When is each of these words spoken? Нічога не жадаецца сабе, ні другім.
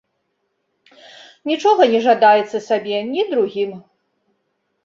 Нічога 1.51 1.83
не 1.93 1.99
жадаецца 2.07 2.63
сабе, 2.71 2.97
ні 3.13 3.21
другім. 3.35 3.71